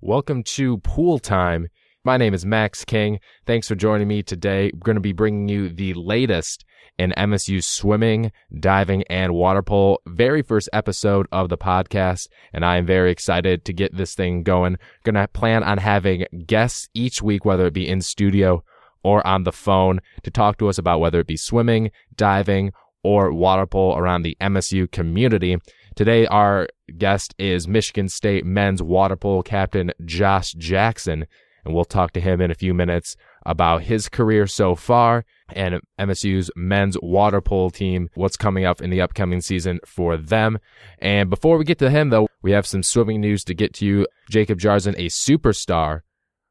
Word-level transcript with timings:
Welcome 0.00 0.42
to 0.44 0.78
Pool 0.78 1.18
Time. 1.18 1.68
My 2.04 2.16
name 2.16 2.34
is 2.34 2.44
Max 2.44 2.84
King. 2.84 3.20
Thanks 3.46 3.68
for 3.68 3.74
joining 3.74 4.08
me 4.08 4.22
today. 4.22 4.70
We're 4.74 4.80
going 4.80 4.96
to 4.96 5.00
be 5.00 5.12
bringing 5.12 5.48
you 5.48 5.70
the 5.70 5.94
latest 5.94 6.64
in 6.98 7.14
MSU 7.16 7.64
swimming, 7.64 8.30
diving, 8.60 9.04
and 9.04 9.32
water 9.32 9.62
polo. 9.62 9.98
Very 10.06 10.42
first 10.42 10.68
episode 10.72 11.26
of 11.32 11.48
the 11.48 11.56
podcast, 11.56 12.28
and 12.52 12.64
I 12.64 12.76
am 12.76 12.84
very 12.84 13.10
excited 13.10 13.64
to 13.64 13.72
get 13.72 13.96
this 13.96 14.14
thing 14.14 14.42
going. 14.42 14.76
Going 15.04 15.14
to 15.14 15.28
plan 15.28 15.62
on 15.62 15.78
having 15.78 16.26
guests 16.44 16.88
each 16.92 17.22
week, 17.22 17.44
whether 17.44 17.66
it 17.66 17.72
be 17.72 17.88
in 17.88 18.02
studio 18.02 18.62
or 19.02 19.26
on 19.26 19.44
the 19.44 19.52
phone, 19.52 20.00
to 20.22 20.30
talk 20.30 20.58
to 20.58 20.68
us 20.68 20.76
about 20.76 21.00
whether 21.00 21.20
it 21.20 21.26
be 21.26 21.38
swimming, 21.38 21.90
diving, 22.14 22.72
or 23.02 23.32
water 23.32 23.66
polo 23.66 23.96
around 23.96 24.22
the 24.22 24.36
MSU 24.40 24.90
community. 24.90 25.56
Today, 25.94 26.26
our 26.26 26.66
guest 26.98 27.36
is 27.38 27.68
Michigan 27.68 28.08
State 28.08 28.44
men's 28.44 28.82
water 28.82 29.14
polo 29.14 29.42
captain 29.42 29.92
Josh 30.04 30.52
Jackson, 30.54 31.24
and 31.64 31.72
we'll 31.72 31.84
talk 31.84 32.12
to 32.14 32.20
him 32.20 32.40
in 32.40 32.50
a 32.50 32.56
few 32.56 32.74
minutes 32.74 33.16
about 33.46 33.82
his 33.82 34.08
career 34.08 34.48
so 34.48 34.74
far 34.74 35.24
and 35.52 35.80
MSU's 36.00 36.50
men's 36.56 36.96
water 37.00 37.40
polo 37.40 37.68
team, 37.68 38.10
what's 38.14 38.36
coming 38.36 38.64
up 38.64 38.82
in 38.82 38.90
the 38.90 39.00
upcoming 39.00 39.40
season 39.40 39.78
for 39.86 40.16
them. 40.16 40.58
And 40.98 41.30
before 41.30 41.58
we 41.58 41.64
get 41.64 41.78
to 41.78 41.90
him, 41.90 42.10
though, 42.10 42.26
we 42.42 42.50
have 42.50 42.66
some 42.66 42.82
swimming 42.82 43.20
news 43.20 43.44
to 43.44 43.54
get 43.54 43.72
to 43.74 43.86
you. 43.86 44.06
Jacob 44.28 44.58
Jarzen, 44.58 44.94
a 44.94 45.06
superstar 45.06 46.00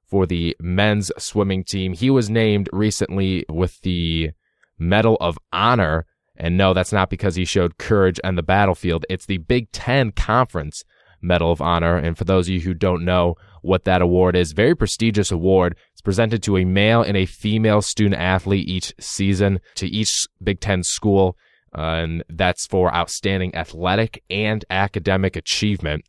for 0.06 0.26
the 0.26 0.56
men's 0.62 1.12
swimming 1.18 1.66
team. 1.66 1.92
He 1.92 2.10
was 2.10 2.30
named 2.30 2.70
recently 2.72 3.46
with 3.50 3.82
the 3.82 4.32
Medal 4.80 5.18
of 5.20 5.38
Honor 5.52 6.06
and 6.36 6.58
no, 6.58 6.74
that's 6.74 6.94
not 6.94 7.10
because 7.10 7.36
he 7.36 7.46
showed 7.46 7.78
courage 7.78 8.20
on 8.24 8.36
the 8.36 8.44
battlefield. 8.44 9.06
It's 9.10 9.26
the 9.26 9.38
Big 9.38 9.72
Ten 9.72 10.12
Conference 10.12 10.84
Medal 11.22 11.52
of 11.52 11.62
Honor. 11.62 11.98
And 11.98 12.18
for 12.18 12.24
those 12.24 12.48
of 12.48 12.54
you 12.54 12.62
who 12.62 12.74
don't 12.74 13.06
know 13.06 13.36
what 13.62 13.86
that 13.86 14.02
award 14.02 14.36
is, 14.36 14.52
very 14.52 14.76
prestigious 14.76 15.32
award. 15.32 15.78
It's 15.92 16.02
presented 16.02 16.44
to 16.44 16.58
a 16.58 16.66
male 16.66 17.02
and 17.02 17.16
a 17.16 17.26
female 17.26 17.82
student 17.82 18.20
athlete 18.20 18.68
each 18.68 18.94
season 19.00 19.60
to 19.76 19.88
each 19.88 20.28
Big 20.42 20.60
Ten 20.60 20.84
school. 20.84 21.38
Uh, 21.76 21.82
and 21.82 22.24
that's 22.30 22.68
for 22.68 22.94
outstanding 22.94 23.56
athletic 23.56 24.24
and 24.30 24.66
academic 24.70 25.36
achievement. 25.36 26.04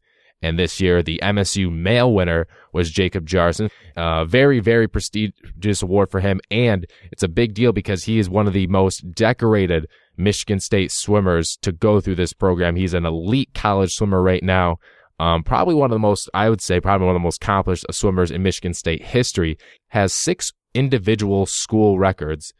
And 0.44 0.58
this 0.58 0.78
year, 0.78 1.02
the 1.02 1.18
MSU 1.22 1.72
male 1.72 2.12
winner 2.12 2.46
was 2.74 2.90
Jacob 2.90 3.26
Jarzen. 3.26 3.70
Uh, 3.96 4.26
very, 4.26 4.60
very 4.60 4.86
prestigious 4.86 5.80
award 5.80 6.10
for 6.10 6.20
him. 6.20 6.38
And 6.50 6.84
it's 7.10 7.22
a 7.22 7.28
big 7.28 7.54
deal 7.54 7.72
because 7.72 8.04
he 8.04 8.18
is 8.18 8.28
one 8.28 8.46
of 8.46 8.52
the 8.52 8.66
most 8.66 9.10
decorated 9.14 9.86
Michigan 10.18 10.60
State 10.60 10.92
swimmers 10.92 11.56
to 11.62 11.72
go 11.72 11.98
through 11.98 12.16
this 12.16 12.34
program. 12.34 12.76
He's 12.76 12.92
an 12.92 13.06
elite 13.06 13.54
college 13.54 13.92
swimmer 13.92 14.20
right 14.20 14.42
now. 14.42 14.76
Um, 15.18 15.44
probably 15.44 15.76
one 15.76 15.90
of 15.90 15.94
the 15.94 15.98
most, 15.98 16.28
I 16.34 16.50
would 16.50 16.60
say, 16.60 16.78
probably 16.78 17.06
one 17.06 17.16
of 17.16 17.20
the 17.20 17.24
most 17.24 17.42
accomplished 17.42 17.86
swimmers 17.90 18.30
in 18.30 18.42
Michigan 18.42 18.74
State 18.74 19.02
history. 19.02 19.56
Has 19.88 20.14
six 20.14 20.52
individual 20.74 21.46
school 21.46 21.98
records, 21.98 22.52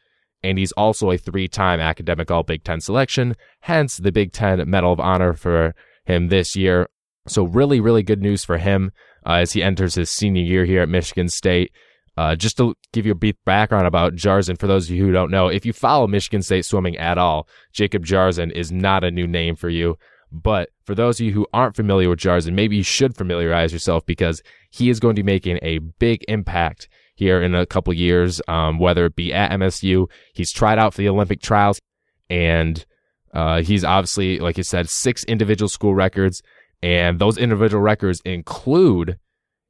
and 0.42 0.56
he's 0.56 0.72
also 0.72 1.10
a 1.10 1.18
three-time 1.18 1.80
academic 1.80 2.30
All 2.30 2.44
Big 2.44 2.64
Ten 2.64 2.80
selection. 2.80 3.36
Hence, 3.60 3.98
the 3.98 4.12
Big 4.12 4.32
Ten 4.32 4.70
Medal 4.70 4.92
of 4.94 5.00
Honor 5.00 5.34
for 5.34 5.74
him 6.06 6.28
this 6.28 6.56
year. 6.56 6.88
So, 7.26 7.44
really, 7.44 7.80
really 7.80 8.02
good 8.02 8.20
news 8.20 8.44
for 8.44 8.58
him 8.58 8.92
uh, 9.26 9.34
as 9.34 9.52
he 9.52 9.62
enters 9.62 9.94
his 9.94 10.10
senior 10.10 10.42
year 10.42 10.64
here 10.64 10.82
at 10.82 10.88
Michigan 10.88 11.28
State. 11.28 11.72
Uh, 12.16 12.36
just 12.36 12.56
to 12.58 12.74
give 12.92 13.06
you 13.06 13.12
a 13.12 13.16
brief 13.16 13.34
background 13.44 13.88
about 13.88 14.14
Jarzen, 14.14 14.58
for 14.58 14.68
those 14.68 14.88
of 14.88 14.94
you 14.94 15.04
who 15.04 15.12
don't 15.12 15.32
know, 15.32 15.48
if 15.48 15.66
you 15.66 15.72
follow 15.72 16.06
Michigan 16.06 16.42
State 16.42 16.64
swimming 16.64 16.96
at 16.96 17.18
all, 17.18 17.48
Jacob 17.72 18.04
Jarzen 18.04 18.52
is 18.52 18.70
not 18.70 19.02
a 19.02 19.10
new 19.10 19.26
name 19.26 19.56
for 19.56 19.68
you. 19.68 19.96
But 20.30 20.70
for 20.84 20.94
those 20.94 21.20
of 21.20 21.26
you 21.26 21.32
who 21.32 21.46
aren't 21.52 21.76
familiar 21.76 22.08
with 22.08 22.18
Jarzen, 22.18 22.54
maybe 22.54 22.76
you 22.76 22.82
should 22.82 23.16
familiarize 23.16 23.72
yourself 23.72 24.04
because 24.04 24.42
he 24.70 24.90
is 24.90 25.00
going 25.00 25.14
to 25.16 25.22
be 25.22 25.32
making 25.32 25.58
a 25.62 25.78
big 25.78 26.24
impact 26.28 26.88
here 27.14 27.40
in 27.40 27.54
a 27.54 27.66
couple 27.66 27.92
years, 27.94 28.40
um, 28.48 28.78
whether 28.78 29.06
it 29.06 29.14
be 29.14 29.32
at 29.32 29.52
MSU. 29.52 30.06
He's 30.34 30.52
tried 30.52 30.78
out 30.78 30.94
for 30.94 31.02
the 31.02 31.08
Olympic 31.08 31.40
trials 31.40 31.80
and 32.28 32.84
uh, 33.32 33.62
he's 33.62 33.84
obviously, 33.84 34.38
like 34.38 34.56
you 34.56 34.64
said, 34.64 34.88
six 34.88 35.24
individual 35.24 35.68
school 35.68 35.94
records. 35.94 36.42
And 36.82 37.18
those 37.18 37.38
individual 37.38 37.82
records 37.82 38.20
include 38.24 39.18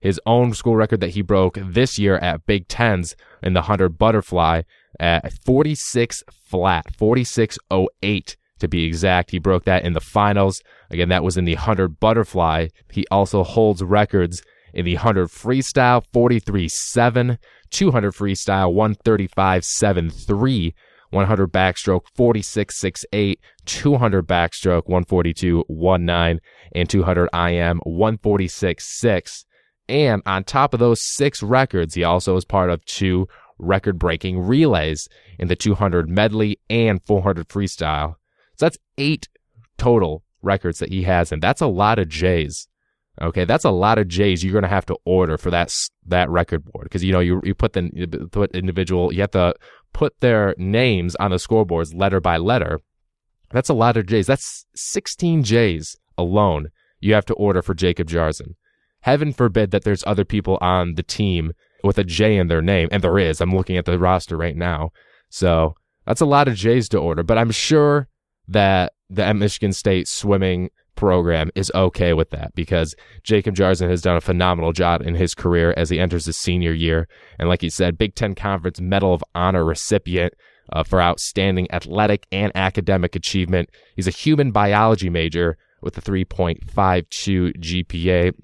his 0.00 0.20
own 0.26 0.53
school 0.53 0.76
record 0.76 1.00
that 1.00 1.10
he 1.10 1.22
broke 1.22 1.59
this 1.60 1.98
year 1.98 2.16
at 2.16 2.47
Big 2.47 2.69
Tens 2.69 3.16
in 3.42 3.54
the 3.54 3.60
100 3.60 3.97
butterfly 3.97 4.62
at 5.00 5.32
46 5.44 6.22
flat, 6.31 6.87
46.08 6.97 8.37
to 8.59 8.69
be 8.69 8.84
exact. 8.84 9.31
He 9.31 9.38
broke 9.38 9.65
that 9.65 9.84
in 9.84 9.94
the 9.94 10.00
finals. 10.00 10.60
Again, 10.91 11.09
that 11.09 11.25
was 11.25 11.37
in 11.37 11.44
the 11.44 11.54
100 11.54 12.00
butterfly. 12.00 12.69
He 12.92 13.06
also 13.10 13.42
holds 13.42 13.82
records 13.82 14.42
in 14.72 14.84
the 14.84 14.94
100 14.94 15.28
freestyle, 15.28 16.04
43.7, 16.12 17.38
200 17.71 18.15
freestyle, 18.15 18.75
135.73. 18.75 20.75
100 21.10 21.53
backstroke, 21.53 22.03
46.68, 22.16 23.37
200 23.66 24.26
backstroke, 24.26 24.88
142.19, 24.88 26.38
and 26.75 26.88
200 26.88 27.28
IM, 27.32 27.81
146.6. 27.87 29.44
And 29.88 30.22
on 30.26 30.44
top 30.44 30.75
of 30.75 30.81
those 30.81 31.03
six 31.03 31.42
records, 31.42 31.94
he 31.94 32.04
also 32.04 32.37
is 32.37 32.44
part 32.44 32.70
of 32.70 32.84
two 32.84 33.28
record 33.59 33.98
breaking 33.98 34.41
relays 34.41 35.09
in 35.38 35.48
the 35.48 35.56
200 35.56 36.09
medley 36.09 36.59
and 36.69 37.03
400 37.04 37.48
freestyle. 37.48 38.15
So 38.56 38.66
that's 38.66 38.78
eight 38.98 39.28
total 39.78 40.22
records 40.42 40.78
that 40.78 40.91
he 40.91 41.03
has. 41.03 41.32
And 41.32 41.42
that's 41.42 41.60
a 41.60 41.66
lot 41.66 41.98
of 41.98 42.09
J's. 42.09 42.69
Okay. 43.21 43.44
That's 43.44 43.65
a 43.65 43.71
lot 43.71 43.98
of 43.98 44.09
J's 44.09 44.42
you're 44.42 44.53
going 44.53 44.62
to 44.62 44.69
have 44.69 44.86
to 44.86 44.97
order 45.04 45.38
for 45.38 45.50
that, 45.50 45.72
that 46.06 46.28
record 46.31 46.65
board. 46.65 46.91
Cause 46.91 47.03
you 47.03 47.12
know, 47.12 47.21
you, 47.21 47.41
you 47.44 47.54
put 47.54 47.75
the 47.75 48.28
put 48.32 48.54
individual, 48.56 49.12
you 49.12 49.21
have 49.21 49.31
to 49.32 49.54
put 49.94 50.21
their 50.21 50.55
names 50.59 51.16
on 51.16 51.31
the 51.31 51.38
scoreboards 51.38 51.94
letter 51.94 52.21
by 52.21 52.37
letter. 52.37 52.82
That's 53.50 53.71
a 53.71 53.75
lot 53.75 53.97
of 53.97 54.06
J's. 54.06 54.27
That's 54.27 54.66
16 54.75 55.44
J's 55.44 55.97
alone 56.19 56.69
you 57.00 57.15
have 57.15 57.25
to 57.27 57.34
order 57.34 57.62
for 57.62 57.72
Jacob 57.72 58.09
Jarzen 58.09 58.54
heaven 59.04 59.34
forbid 59.34 59.71
that 59.71 59.84
there's 59.84 60.03
other 60.06 60.25
people 60.25 60.56
on 60.62 60.94
the 60.94 61.03
team 61.03 61.53
with 61.83 61.99
a 61.99 62.04
J 62.04 62.38
in 62.38 62.49
their 62.49 62.62
name. 62.62 62.88
And 62.91 63.03
there 63.03 63.19
is. 63.19 63.41
I'm 63.41 63.54
looking 63.54 63.77
at 63.77 63.84
the 63.84 63.99
roster 63.99 64.34
right 64.34 64.56
now. 64.56 64.91
So 65.28 65.75
that's 66.06 66.22
a 66.22 66.27
lot 66.27 66.49
of 66.49 66.54
J's 66.54 66.88
to 66.91 66.99
order, 66.99 67.22
but 67.22 67.37
I'm 67.37 67.50
sure 67.50 68.09
that 68.49 68.94
the 69.10 69.33
Michigan 69.34 69.75
State 69.75 70.09
swimming 70.09 70.71
program 70.94 71.50
is 71.55 71.71
okay 71.75 72.12
with 72.12 72.31
that 72.31 72.55
because 72.55 72.94
Jacob 73.22 73.55
Jarzen 73.55 73.88
has 73.88 74.03
done 74.03 74.16
a 74.16 74.21
phenomenal 74.21 74.72
job 74.72 75.03
in 75.03 75.15
his 75.15 75.34
career 75.34 75.75
as 75.77 75.91
he 75.91 75.99
enters 75.99 76.27
his 76.27 76.37
senior 76.37 76.72
year. 76.72 77.09
And 77.38 77.49
like 77.49 77.60
he 77.60 77.71
said, 77.71 77.99
Big 77.99 78.15
Ten 78.15 78.34
Conference 78.34 78.81
Medal 78.81 79.15
of 79.15 79.25
Honor 79.34 79.65
recipient 79.65 80.34
uh, 80.72 80.83
for 80.83 81.00
outstanding 81.00 81.71
athletic 81.72 82.27
and 82.33 82.53
academic 82.54 83.16
achievement. 83.16 83.71
He's 83.97 84.09
a 84.09 84.12
human 84.12 84.50
biology 84.50 85.10
major 85.10 85.56
with 85.83 85.99
a 85.99 86.00
3.52 86.00 86.62
GPA. 87.59 88.34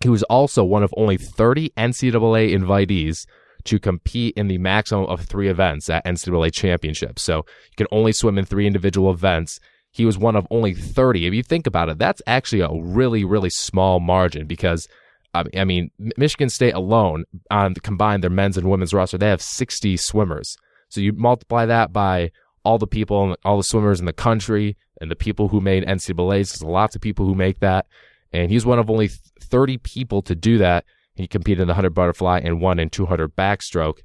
He 0.00 0.08
was 0.08 0.22
also 0.24 0.62
one 0.62 0.82
of 0.82 0.94
only 0.96 1.16
30 1.16 1.70
NCAA 1.70 2.54
invitees 2.54 3.26
to 3.64 3.78
compete 3.78 4.34
in 4.36 4.46
the 4.46 4.58
maximum 4.58 5.06
of 5.06 5.22
three 5.22 5.48
events 5.48 5.90
at 5.90 6.04
NCAA 6.04 6.52
championships. 6.52 7.22
So 7.22 7.38
you 7.38 7.76
can 7.76 7.88
only 7.90 8.12
swim 8.12 8.38
in 8.38 8.44
three 8.44 8.66
individual 8.66 9.10
events. 9.10 9.58
He 9.96 10.04
was 10.04 10.18
one 10.18 10.36
of 10.36 10.46
only 10.50 10.74
30. 10.74 11.26
If 11.26 11.32
you 11.32 11.42
think 11.42 11.66
about 11.66 11.88
it, 11.88 11.96
that's 11.96 12.20
actually 12.26 12.60
a 12.60 12.68
really, 12.70 13.24
really 13.24 13.48
small 13.48 13.98
margin 13.98 14.46
because 14.46 14.86
I 15.34 15.64
mean, 15.64 15.90
Michigan 16.16 16.50
State 16.50 16.74
alone 16.74 17.24
on 17.50 17.74
combined 17.74 18.22
their 18.22 18.30
men's 18.30 18.58
and 18.58 18.68
women's 18.70 18.92
roster, 18.92 19.18
they 19.18 19.28
have 19.28 19.42
60 19.42 19.96
swimmers. 19.96 20.56
So 20.90 21.00
you 21.00 21.12
multiply 21.12 21.66
that 21.66 21.92
by 21.92 22.30
all 22.62 22.78
the 22.78 22.86
people, 22.86 23.36
all 23.44 23.56
the 23.56 23.62
swimmers 23.62 24.00
in 24.00 24.06
the 24.06 24.12
country 24.12 24.76
and 25.00 25.10
the 25.10 25.16
people 25.16 25.48
who 25.48 25.60
made 25.60 25.84
NCAAs. 25.84 26.52
There's 26.52 26.62
lots 26.62 26.94
of 26.94 27.02
people 27.02 27.26
who 27.26 27.34
make 27.34 27.60
that. 27.60 27.86
And 28.32 28.50
he's 28.50 28.66
one 28.66 28.78
of 28.78 28.90
only 28.90 29.08
30 29.08 29.78
people 29.78 30.20
to 30.22 30.34
do 30.34 30.58
that. 30.58 30.84
He 31.14 31.26
competed 31.26 31.62
in 31.62 31.68
the 31.68 31.72
100 31.72 31.90
butterfly 31.90 32.40
and 32.42 32.60
won 32.60 32.78
in 32.78 32.90
200 32.90 33.34
backstroke. 33.34 33.98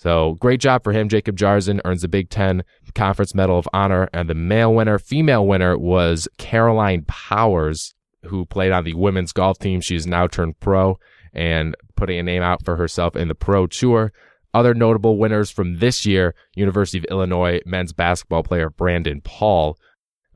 So 0.00 0.36
great 0.40 0.60
job 0.60 0.82
for 0.82 0.92
him. 0.92 1.10
Jacob 1.10 1.36
Jarzen 1.36 1.78
earns 1.84 2.00
the 2.00 2.08
Big 2.08 2.30
Ten 2.30 2.64
Conference 2.94 3.34
Medal 3.34 3.58
of 3.58 3.68
Honor. 3.74 4.08
And 4.14 4.30
the 4.30 4.34
male 4.34 4.74
winner, 4.74 4.98
female 4.98 5.46
winner 5.46 5.76
was 5.76 6.26
Caroline 6.38 7.04
Powers, 7.06 7.94
who 8.22 8.46
played 8.46 8.72
on 8.72 8.84
the 8.84 8.94
women's 8.94 9.32
golf 9.32 9.58
team. 9.58 9.82
She's 9.82 10.06
now 10.06 10.26
turned 10.26 10.58
pro 10.58 10.98
and 11.34 11.76
putting 11.96 12.18
a 12.18 12.22
name 12.22 12.42
out 12.42 12.64
for 12.64 12.76
herself 12.76 13.14
in 13.14 13.28
the 13.28 13.34
pro 13.34 13.66
tour. 13.66 14.10
Other 14.54 14.72
notable 14.72 15.18
winners 15.18 15.50
from 15.50 15.80
this 15.80 16.06
year, 16.06 16.34
University 16.54 16.96
of 16.96 17.04
Illinois 17.10 17.60
men's 17.66 17.92
basketball 17.92 18.42
player 18.42 18.70
Brandon 18.70 19.20
Paul. 19.20 19.76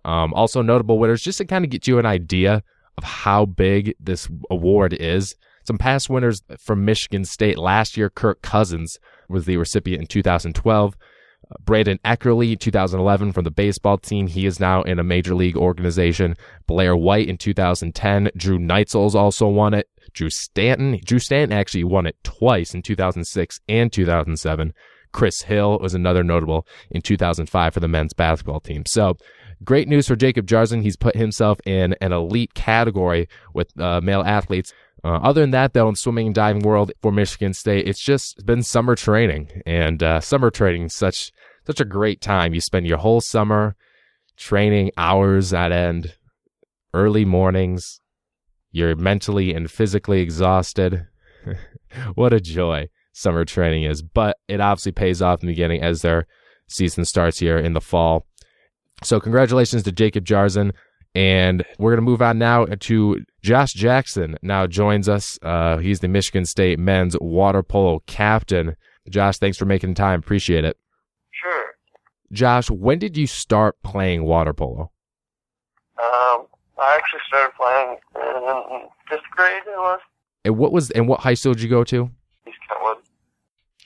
Um, 0.04 0.34
also 0.34 0.60
notable 0.60 0.98
winners, 0.98 1.22
just 1.22 1.38
to 1.38 1.46
kind 1.46 1.64
of 1.64 1.70
get 1.70 1.86
you 1.88 1.98
an 1.98 2.04
idea 2.04 2.62
of 2.98 3.04
how 3.04 3.46
big 3.46 3.94
this 3.98 4.28
award 4.50 4.92
is. 4.92 5.36
Some 5.66 5.78
past 5.78 6.10
winners 6.10 6.42
from 6.58 6.84
Michigan 6.84 7.24
State 7.24 7.56
last 7.56 7.96
year, 7.96 8.10
Kirk 8.10 8.42
Cousins 8.42 8.98
was 9.28 9.44
the 9.44 9.56
recipient 9.56 10.02
in 10.02 10.06
2012. 10.06 10.96
Brandon 11.64 11.98
Eckerly, 12.04 12.58
2011 12.58 13.32
from 13.32 13.44
the 13.44 13.50
baseball 13.50 13.98
team. 13.98 14.26
He 14.26 14.46
is 14.46 14.60
now 14.60 14.82
in 14.82 14.98
a 14.98 15.04
major 15.04 15.34
league 15.34 15.56
organization. 15.56 16.36
Blair 16.66 16.96
White 16.96 17.28
in 17.28 17.36
2010. 17.36 18.30
Drew 18.36 18.58
Neitzel's 18.58 19.14
also 19.14 19.48
won 19.48 19.74
it. 19.74 19.88
Drew 20.12 20.30
Stanton. 20.30 21.00
Drew 21.04 21.18
Stanton 21.18 21.56
actually 21.56 21.84
won 21.84 22.06
it 22.06 22.16
twice 22.24 22.74
in 22.74 22.82
2006 22.82 23.60
and 23.68 23.92
2007. 23.92 24.72
Chris 25.12 25.42
Hill 25.42 25.78
was 25.78 25.94
another 25.94 26.24
notable 26.24 26.66
in 26.90 27.00
2005 27.00 27.74
for 27.74 27.80
the 27.80 27.88
men's 27.88 28.12
basketball 28.12 28.60
team. 28.60 28.84
So 28.86 29.16
great 29.64 29.88
news 29.88 30.08
for 30.08 30.16
Jacob 30.16 30.46
Jarzen. 30.46 30.82
He's 30.82 30.96
put 30.96 31.16
himself 31.16 31.60
in 31.64 31.94
an 32.00 32.12
elite 32.12 32.54
category 32.54 33.28
with 33.54 33.78
uh, 33.80 34.00
male 34.00 34.22
athletes. 34.22 34.72
Uh, 35.04 35.20
other 35.22 35.42
than 35.42 35.50
that, 35.50 35.74
though, 35.74 35.88
in 35.88 35.94
swimming 35.94 36.26
and 36.26 36.34
diving 36.34 36.62
world 36.62 36.90
for 37.02 37.12
Michigan 37.12 37.52
State, 37.52 37.86
it's 37.86 38.02
just 38.02 38.46
been 38.46 38.62
summer 38.62 38.96
training, 38.96 39.62
and 39.66 40.02
uh, 40.02 40.18
summer 40.18 40.50
training 40.50 40.88
such 40.88 41.30
such 41.66 41.78
a 41.78 41.84
great 41.84 42.22
time. 42.22 42.54
You 42.54 42.60
spend 42.62 42.86
your 42.86 42.98
whole 42.98 43.20
summer 43.20 43.76
training 44.36 44.92
hours 44.96 45.52
at 45.52 45.72
end, 45.72 46.14
early 46.94 47.26
mornings. 47.26 48.00
You're 48.72 48.96
mentally 48.96 49.52
and 49.52 49.70
physically 49.70 50.20
exhausted. 50.20 51.06
what 52.14 52.32
a 52.32 52.40
joy 52.40 52.88
summer 53.12 53.44
training 53.44 53.84
is, 53.84 54.02
but 54.02 54.38
it 54.48 54.60
obviously 54.60 54.92
pays 54.92 55.20
off 55.20 55.42
in 55.42 55.46
the 55.46 55.52
beginning 55.52 55.82
as 55.82 56.00
their 56.00 56.26
season 56.66 57.04
starts 57.04 57.38
here 57.38 57.58
in 57.58 57.74
the 57.74 57.80
fall. 57.80 58.26
So, 59.02 59.20
congratulations 59.20 59.82
to 59.82 59.92
Jacob 59.92 60.24
Jarzen. 60.24 60.72
And 61.14 61.64
we're 61.78 61.92
going 61.92 62.04
to 62.04 62.10
move 62.10 62.22
on 62.22 62.38
now 62.38 62.64
to 62.64 63.24
Josh 63.44 63.74
Jackson. 63.74 64.36
Now 64.40 64.66
joins 64.66 65.06
us. 65.06 65.38
Uh, 65.42 65.76
he's 65.76 66.00
the 66.00 66.08
Michigan 66.08 66.46
State 66.46 66.78
men's 66.78 67.14
water 67.20 67.62
polo 67.62 68.02
captain. 68.06 68.74
Josh, 69.10 69.36
thanks 69.36 69.58
for 69.58 69.66
making 69.66 69.94
time. 69.94 70.20
Appreciate 70.20 70.64
it. 70.64 70.78
Sure. 71.30 71.66
Josh, 72.32 72.70
when 72.70 72.98
did 72.98 73.18
you 73.18 73.26
start 73.26 73.76
playing 73.82 74.24
water 74.24 74.54
polo? 74.54 74.90
Um, 75.98 76.46
I 76.78 76.96
actually 76.96 77.20
started 77.28 77.52
playing 77.54 77.98
in 78.16 78.88
fifth 79.10 79.30
grade. 79.32 79.62
It 79.66 79.76
was. 79.76 80.00
And 80.46 80.56
what 80.56 80.72
was 80.72 80.90
and 80.92 81.06
what 81.06 81.20
high 81.20 81.34
school 81.34 81.52
did 81.52 81.62
you 81.62 81.68
go 81.68 81.84
to? 81.84 82.10
East 82.48 82.56
Kentwood. 82.66 82.96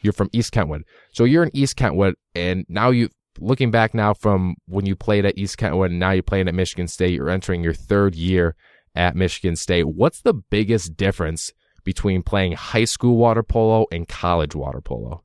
You're 0.03 0.13
from 0.13 0.31
East 0.33 0.53
Kentwood. 0.53 0.85
So 1.11 1.25
you're 1.25 1.43
in 1.43 1.51
East 1.53 1.75
Kentwood, 1.75 2.15
and 2.37 2.65
now 2.69 2.91
you 2.91 3.09
looking 3.41 3.73
back 3.73 3.93
now 3.93 4.15
from 4.15 4.55
when 4.67 4.87
you 4.87 4.95
played 4.95 5.27
at 5.27 5.37
East 5.37 5.59
Kentwood 5.59 5.91
and 5.91 5.99
now 5.99 6.13
you're 6.13 6.23
playing 6.23 6.47
at 6.47 6.55
Michigan 6.55 6.87
State, 6.87 7.13
you're 7.13 7.29
entering 7.29 7.65
your 7.65 7.75
third 7.75 8.15
year 8.15 8.55
at 8.99 9.17
Michigan 9.17 9.57
State. 9.57 9.89
What's 9.89 10.21
the 10.21 10.35
biggest 10.35 10.97
difference 10.97 11.53
between 11.85 12.23
playing 12.23 12.53
high 12.53 12.85
school 12.85 13.17
water 13.17 13.43
polo 13.43 13.87
and 13.91 14.07
college 14.07 14.55
water 14.55 14.81
polo? 14.81 15.23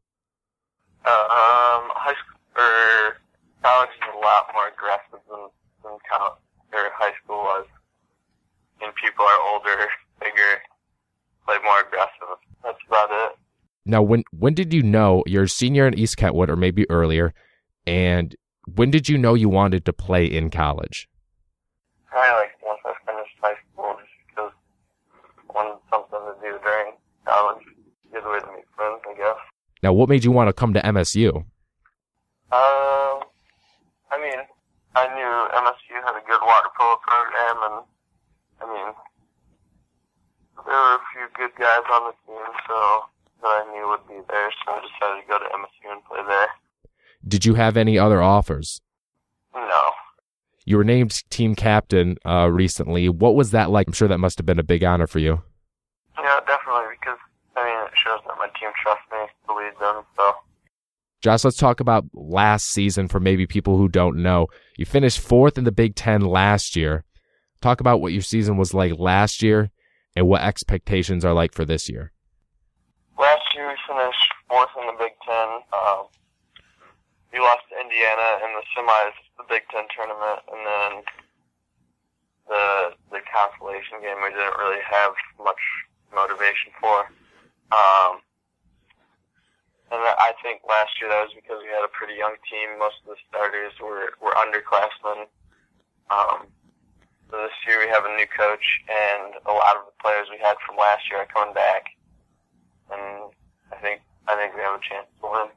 Uh, 1.03 1.09
um, 1.09 1.91
high 1.97 2.13
school 2.13 2.39
or 2.55 3.17
college 3.63 3.89
is 3.89 4.15
a 4.15 4.19
lot 4.19 4.47
more 4.53 4.69
aggressive 4.69 5.19
than, 5.29 5.49
than 5.83 5.97
college 6.09 6.39
or 6.71 6.89
high 6.95 7.13
school 7.23 7.37
was. 7.37 7.65
And 8.81 8.93
people 8.95 9.25
are 9.25 9.41
older, 9.51 9.87
bigger, 10.21 10.61
play 11.45 11.57
more 11.63 11.81
aggressive. 11.81 12.37
That's 12.63 12.77
about 12.87 13.09
it. 13.11 13.37
Now, 13.85 14.01
when 14.01 14.23
when 14.31 14.53
did 14.53 14.73
you 14.73 14.81
know 14.81 15.23
you're 15.27 15.43
a 15.43 15.49
senior 15.49 15.87
in 15.87 15.97
East 15.99 16.15
Kentwood, 16.15 16.49
or 16.49 16.55
maybe 16.55 16.89
earlier? 16.89 17.33
And 17.85 18.33
when 18.75 18.91
did 18.91 19.09
you 19.09 19.17
know 19.17 19.33
you 19.33 19.49
wanted 19.49 19.83
to 19.85 19.93
play 19.93 20.25
in 20.25 20.49
college? 20.49 21.09
Probably 22.07 22.29
like 22.31 22.51
once 22.63 22.79
I 22.85 22.93
finished 23.05 23.35
high 23.41 23.59
school, 23.73 23.95
just 23.99 24.11
because 24.29 24.51
I 25.49 25.53
wanted 25.53 25.79
something 25.91 26.19
to 26.19 26.33
do 26.39 26.59
during 26.63 26.93
college. 27.25 27.63
Good 28.11 28.23
way 28.23 28.39
to 28.39 28.51
meet 28.55 28.69
friends, 28.75 29.01
I 29.09 29.17
guess. 29.17 29.41
Now, 29.83 29.91
what 29.91 30.07
made 30.07 30.23
you 30.23 30.31
want 30.31 30.47
to 30.47 30.53
come 30.53 30.73
to 30.73 30.81
MSU? 30.81 31.35
Um, 31.35 31.43
I 34.09 34.17
mean, 34.17 34.39
I 34.95 35.07
knew 35.11 35.31
MSU 35.59 35.99
had 36.05 36.15
a 36.15 36.23
good 36.25 36.39
water 36.41 36.69
polo 36.79 36.95
program, 37.05 37.57
and 37.67 37.83
I 38.61 38.73
mean, 38.73 38.93
there 40.65 40.73
were 40.73 40.95
a 40.95 41.03
few 41.11 41.27
good 41.35 41.51
guys 41.59 41.83
on 41.91 42.11
the 42.11 42.15
team, 42.25 42.45
so 42.65 43.03
that 43.41 43.47
I 43.47 43.71
knew 43.73 43.89
would 43.89 44.07
be 44.07 44.25
there. 44.29 44.49
So 44.65 44.71
I 44.71 44.79
decided 44.79 45.21
to 45.21 45.27
go 45.27 45.37
to 45.39 45.45
MSU 45.45 45.91
and 45.91 46.05
play 46.05 46.21
there. 46.27 46.47
Did 47.27 47.45
you 47.45 47.55
have 47.55 47.75
any 47.75 47.99
other 47.99 48.23
offers? 48.23 48.79
No. 49.53 49.91
You 50.65 50.77
were 50.77 50.85
named 50.85 51.29
team 51.29 51.55
captain 51.55 52.17
uh, 52.25 52.49
recently. 52.49 53.09
What 53.09 53.35
was 53.35 53.51
that 53.51 53.69
like? 53.69 53.87
I'm 53.87 53.93
sure 53.93 54.07
that 54.07 54.17
must 54.19 54.37
have 54.37 54.45
been 54.45 54.59
a 54.59 54.63
big 54.63 54.85
honor 54.85 55.07
for 55.07 55.19
you. 55.19 55.41
Yeah, 56.17 56.39
definitely, 56.47 56.95
because 57.01 57.19
I 57.55 57.63
mean, 57.65 57.87
it 57.87 57.93
shows 58.03 58.19
that 58.25 58.37
my 58.37 58.47
team 58.59 58.69
trusts 58.81 59.05
me 59.11 59.29
to 59.47 59.53
lead 59.53 59.73
them. 59.79 60.03
So. 60.17 60.33
Josh, 61.23 61.45
let's 61.45 61.55
talk 61.55 61.79
about 61.79 62.03
last 62.13 62.65
season 62.65 63.07
for 63.07 63.17
maybe 63.17 63.47
people 63.47 63.77
who 63.77 63.87
don't 63.87 64.17
know. 64.17 64.47
You 64.77 64.85
finished 64.85 65.21
fourth 65.21 65.57
in 65.57 65.63
the 65.63 65.71
Big 65.71 65.95
Ten 65.95 66.19
last 66.19 66.75
year. 66.75 67.05
Talk 67.61 67.79
about 67.79 68.01
what 68.01 68.11
your 68.11 68.21
season 68.21 68.57
was 68.57 68.73
like 68.73 68.99
last 68.99 69.41
year 69.41 69.71
and 70.17 70.27
what 70.27 70.41
expectations 70.41 71.23
are 71.23 71.31
like 71.31 71.53
for 71.53 71.63
this 71.63 71.87
year. 71.87 72.11
Last 73.17 73.55
year 73.55 73.69
we 73.69 73.75
finished 73.87 74.27
fourth 74.49 74.67
in 74.75 74.85
the 74.85 74.99
Big 74.99 75.13
Ten. 75.25 75.47
Um, 75.71 76.11
we 77.31 77.39
lost 77.39 77.63
to 77.71 77.79
Indiana 77.79 78.43
in 78.43 78.51
the 78.59 78.63
semis, 78.75 79.15
the 79.37 79.45
Big 79.47 79.63
Ten 79.71 79.87
tournament, 79.95 80.43
and 80.51 80.59
then 80.67 80.91
the 82.49 83.15
the 83.15 83.23
consolation 83.31 84.03
game 84.03 84.19
we 84.19 84.29
didn't 84.29 84.59
really 84.59 84.83
have 84.83 85.13
much 85.39 85.63
motivation 86.13 86.75
for. 86.81 87.07
Um, 87.71 88.19
and 89.93 90.01
I 90.01 90.33
think 90.41 90.65
last 90.65 90.97
year 90.97 91.09
that 91.13 91.21
was 91.21 91.37
because 91.37 91.61
we 91.61 91.69
had 91.69 91.85
a 91.85 91.93
pretty 91.93 92.17
young 92.17 92.33
team. 92.49 92.81
Most 92.81 92.97
of 93.05 93.13
the 93.13 93.19
starters 93.29 93.77
were 93.77 94.17
were 94.17 94.33
underclassmen. 94.33 95.29
Um, 96.09 96.49
so 97.29 97.37
this 97.37 97.53
year 97.69 97.77
we 97.79 97.89
have 97.93 98.05
a 98.05 98.13
new 98.17 98.25
coach, 98.25 98.65
and 98.89 99.37
a 99.45 99.53
lot 99.53 99.77
of 99.77 99.85
the 99.85 99.95
players 100.01 100.27
we 100.33 100.41
had 100.41 100.57
from 100.65 100.77
last 100.77 101.05
year 101.09 101.21
are 101.21 101.29
coming 101.29 101.53
back, 101.53 101.85
and 102.89 103.29
I 103.69 103.77
think 103.77 104.01
I 104.27 104.35
think 104.35 104.57
we 104.57 104.61
have 104.61 104.81
a 104.81 104.83
chance 104.83 105.07
to 105.21 105.29
win. 105.29 105.49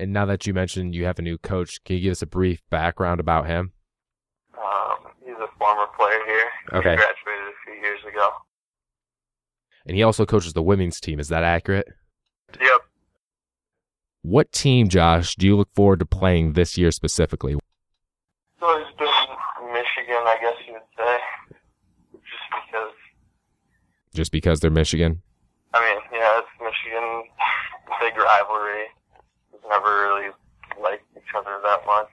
And 0.00 0.12
now 0.12 0.24
that 0.26 0.46
you 0.46 0.54
mentioned 0.54 0.94
you 0.94 1.04
have 1.04 1.18
a 1.18 1.22
new 1.22 1.38
coach, 1.38 1.84
can 1.84 1.96
you 1.96 2.02
give 2.02 2.12
us 2.12 2.22
a 2.22 2.26
brief 2.26 2.62
background 2.70 3.20
about 3.20 3.46
him? 3.46 3.72
Um, 4.56 5.12
he's 5.24 5.36
a 5.36 5.48
former 5.58 5.86
player 5.96 6.18
here. 6.26 6.48
Okay. 6.72 6.90
He 6.90 6.96
graduated 6.96 7.48
a 7.52 7.58
few 7.64 7.74
years 7.74 8.00
ago. 8.08 8.30
And 9.86 9.96
he 9.96 10.02
also 10.02 10.24
coaches 10.24 10.54
the 10.54 10.62
women's 10.62 10.98
team. 10.98 11.20
Is 11.20 11.28
that 11.28 11.44
accurate? 11.44 11.86
Yep. 12.60 12.80
What 14.24 14.50
team, 14.52 14.88
Josh, 14.88 15.36
do 15.36 15.46
you 15.46 15.54
look 15.54 15.68
forward 15.74 15.98
to 15.98 16.06
playing 16.06 16.54
this 16.54 16.78
year 16.78 16.90
specifically? 16.90 17.58
So 18.58 18.78
he's 18.78 18.96
been 18.96 19.06
Michigan, 19.70 20.24
I 20.24 20.38
guess 20.40 20.54
you 20.66 20.72
would 20.72 20.82
say, 20.96 21.18
just 22.14 22.48
because. 22.50 22.92
Just 24.14 24.32
because 24.32 24.60
they're 24.60 24.70
Michigan? 24.70 25.20
I 25.74 25.80
mean, 25.80 26.02
yeah, 26.18 26.38
it's 26.38 26.48
Michigan, 26.58 27.24
big 28.00 28.16
rivalry 28.16 28.86
never 29.68 29.88
really 29.88 30.28
liked 30.82 31.04
each 31.16 31.34
other 31.36 31.60
that 31.62 31.80
much. 31.86 32.08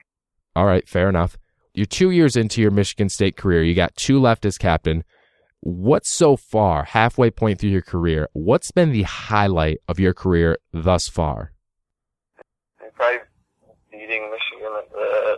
All 0.54 0.66
right, 0.66 0.86
fair 0.86 1.08
enough. 1.08 1.38
You're 1.72 1.86
two 1.86 2.10
years 2.10 2.36
into 2.36 2.60
your 2.60 2.70
Michigan 2.70 3.08
State 3.08 3.38
career. 3.38 3.62
You 3.62 3.74
got 3.74 3.96
two 3.96 4.20
left 4.20 4.44
as 4.44 4.58
captain. 4.58 5.04
What's 5.60 6.12
so 6.12 6.36
far, 6.36 6.84
halfway 6.84 7.30
point 7.30 7.58
through 7.58 7.70
your 7.70 7.82
career, 7.82 8.28
what's 8.32 8.70
been 8.72 8.92
the 8.92 9.04
highlight 9.04 9.78
of 9.88 9.98
your 9.98 10.12
career 10.12 10.58
thus 10.72 11.08
far? 11.08 11.52
Probably 12.94 13.20
beating 13.90 14.30
Michigan 14.30 14.72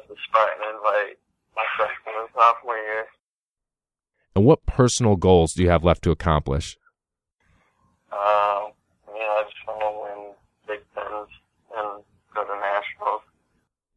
the, 0.08 0.14
Spartan 0.28 0.62
Invite 0.74 1.18
my 1.56 1.64
freshman 1.76 2.14
and 2.20 2.28
sophomore 2.34 2.76
year. 2.76 3.06
And 4.34 4.44
what 4.44 4.66
personal 4.66 5.16
goals 5.16 5.54
do 5.54 5.62
you 5.62 5.70
have 5.70 5.84
left 5.84 6.02
to 6.02 6.10
accomplish? 6.10 6.76
Um, 8.12 8.72
you 9.08 9.20
know, 9.20 9.38
I 9.38 9.44
just 9.44 9.66
want 9.66 9.80
to 9.80 10.00
win 10.02 10.34
Big 10.66 10.80
Tens 10.94 11.28
and 11.76 12.02
go 12.34 12.44
to 12.44 12.60
nationals. 12.60 13.22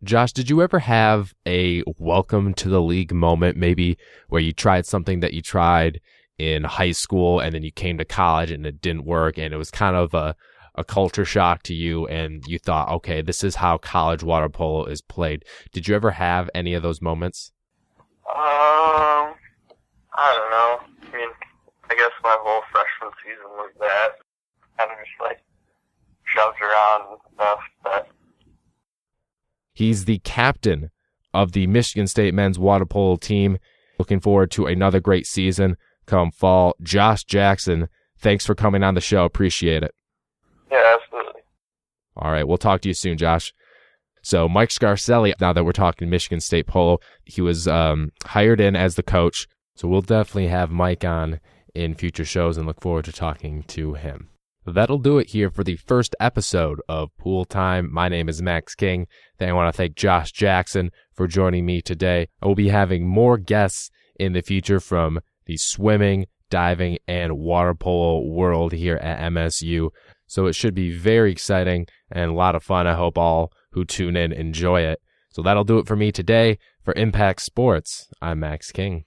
Josh, 0.04 0.32
did 0.32 0.50
you 0.50 0.62
ever 0.62 0.80
have 0.80 1.34
a 1.48 1.84
welcome 1.98 2.54
to 2.56 2.70
the 2.70 2.82
league 2.82 3.13
moment, 3.13 3.58
maybe 3.58 3.98
where 4.30 4.42
you 4.42 4.54
tried 4.54 4.86
something 4.86 5.22
that 5.22 5.34
you 5.34 5.42
tried 5.42 6.00
in 6.38 6.63
high 6.63 6.92
school 6.92 7.39
and 7.39 7.56
then 7.56 7.63
you 7.63 7.72
came 7.72 7.98
to 7.98 8.06
college 8.06 8.51
and 8.51 8.66
it 8.68 8.80
didn't 8.80 9.06
work 9.06 9.39
and 9.39 9.56
it 9.56 9.58
was 9.58 9.72
kind 9.72 9.96
of 9.96 10.13
a, 10.13 10.36
a 10.78 10.84
culture 10.84 11.26
shock 11.26 11.64
to 11.64 11.74
you 11.74 12.08
and 12.08 12.44
you 12.48 12.60
thought, 12.60 12.90
okay, 12.90 13.22
this 13.22 13.44
is 13.44 13.56
how 13.56 13.78
college 13.78 14.24
water 14.24 14.50
polo 14.50 14.86
is 14.86 15.02
played. 15.02 15.44
Did 15.74 15.88
you 15.88 15.96
ever 15.96 16.12
have 16.12 16.50
any 16.54 16.74
of 16.74 16.84
those 16.84 17.02
moments? 17.02 17.52
Um, 18.30 19.34
I 20.14 20.34
don't 20.34 20.52
know. 20.52 20.80
I 21.02 21.18
mean, 21.18 21.30
I 21.90 21.96
guess 21.96 22.12
my 22.24 22.38
whole 22.42 22.62
freshman 22.72 23.12
season 23.24 23.50
was 23.52 23.72
that. 23.80 24.10
Kind 24.78 24.92
of 24.92 24.98
just 24.98 25.22
like 25.22 25.42
shoved 26.26 26.62
around 26.62 27.12
and 27.12 27.20
stuff, 27.34 27.60
but 27.84 28.08
He's 29.74 30.06
the 30.06 30.20
captain 30.20 30.90
of 31.34 31.52
the 31.52 31.68
Michigan 31.68 32.08
State 32.08 32.34
men's 32.34 32.58
water 32.58 32.86
polo 32.86 33.16
team. 33.16 33.60
Looking 34.00 34.20
forward 34.20 34.52
to 34.52 34.66
another 34.66 35.00
great 35.00 35.28
season 35.28 35.78
come 36.08 36.32
fall. 36.32 36.76
Josh 36.82 37.24
Jackson, 37.24 37.90
thanks 38.18 38.46
for 38.46 38.56
coming 38.56 38.82
on 38.82 38.96
the 38.96 39.02
show. 39.02 39.24
Appreciate 39.26 39.84
it. 39.84 39.94
Absolutely. 41.04 41.42
All 42.16 42.32
right. 42.32 42.48
We'll 42.48 42.58
talk 42.58 42.82
to 42.82 42.89
you 42.89 42.94
soon, 42.94 43.18
Josh. 43.18 43.54
So 44.24 44.50
Mike 44.50 44.70
Scarcelli, 44.70 45.34
now 45.39 45.54
that 45.54 45.63
we're 45.63 45.72
talking 45.72 46.10
Michigan 46.10 46.42
State 46.42 46.68
polo, 46.68 47.00
he 47.24 47.42
was 47.42 47.68
um, 47.68 48.12
hired 48.25 48.60
in 48.60 48.75
as 48.75 48.96
the 48.96 49.04
coach. 49.04 49.48
So 49.75 49.88
we'll 49.88 50.01
definitely 50.01 50.48
have 50.48 50.72
Mike 50.72 51.06
on 51.06 51.39
in 51.75 51.94
future 51.94 52.25
shows 52.25 52.58
and 52.58 52.66
look 52.66 52.82
forward 52.82 53.06
to 53.06 53.12
talking 53.12 53.63
to 53.63 53.94
him. 53.94 54.30
That'll 54.66 54.98
do 54.98 55.18
it 55.18 55.30
here 55.30 55.50
for 55.50 55.63
the 55.63 55.77
first 55.77 56.13
episode 56.20 56.82
of 56.89 57.16
Pool 57.18 57.46
Time. 57.46 57.89
My 57.89 58.10
name 58.10 58.27
is 58.27 58.42
Max 58.42 58.75
King. 58.75 59.08
Then 59.38 59.48
I 59.48 59.54
want 59.54 59.74
to 59.74 59.77
thank 59.77 59.96
Josh 59.96 60.34
Jackson 60.34 60.92
for 61.13 61.25
joining 61.25 61.66
me 61.66 61.82
today. 61.82 62.27
I 62.42 62.48
will 62.48 62.56
be 62.56 62.68
having 62.68 63.08
more 63.08 63.38
guests 63.38 63.92
in 64.20 64.34
the 64.34 64.42
future 64.42 64.82
from 64.82 65.22
the 65.46 65.56
swimming, 65.56 66.25
diving, 66.50 66.98
and 67.08 67.38
water 67.38 67.75
polo 67.75 68.27
world 68.27 68.74
here 68.74 68.98
at 68.98 69.32
MSU. 69.32 69.92
So 70.28 70.46
it 70.46 70.54
should 70.54 70.76
be 70.76 70.92
very 70.96 71.32
exciting 71.32 71.88
and 72.12 72.32
a 72.32 72.36
lot 72.36 72.56
of 72.56 72.64
fun. 72.64 72.86
I 72.86 72.94
hope 72.94 73.18
all 73.18 73.52
who 73.72 73.86
tune 73.86 74.16
in 74.16 74.32
enjoy 74.32 74.82
it. 74.82 75.00
So 75.32 75.42
that'll 75.42 75.64
do 75.64 75.80
it 75.80 75.88
for 75.88 75.96
me 75.96 76.12
today. 76.12 76.58
For 76.84 76.94
Impact 76.96 77.42
Sports, 77.42 78.08
I'm 78.22 78.40
Max 78.40 78.72
King. 78.72 79.04